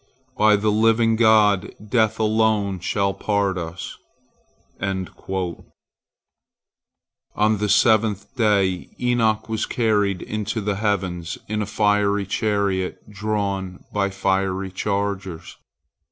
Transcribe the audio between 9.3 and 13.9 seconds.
was carried into the heavens in a fiery chariot drawn